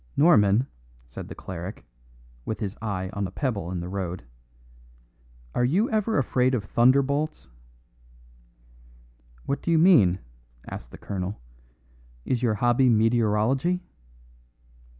"Norman," 0.17 0.65
said 1.05 1.27
the 1.27 1.35
cleric, 1.35 1.85
with 2.43 2.59
his 2.59 2.75
eye 2.81 3.11
on 3.13 3.27
a 3.27 3.29
pebble 3.29 3.69
in 3.69 3.81
the 3.81 3.87
road, 3.87 4.23
"are 5.53 5.63
you 5.63 5.91
ever 5.91 6.17
afraid 6.17 6.55
of 6.55 6.63
thunderbolts?" 6.65 7.49
"What 9.45 9.61
do 9.61 9.69
you 9.69 9.77
mean?" 9.77 10.17
asked 10.67 10.89
the 10.89 10.97
colonel. 10.97 11.39
"Is 12.25 12.41
your 12.41 12.55
hobby 12.55 12.89
meteorology?" 12.89 13.83